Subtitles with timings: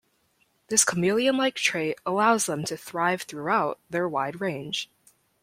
[0.69, 4.89] This chameleon-like trait allows them to thrive throughout their wide range.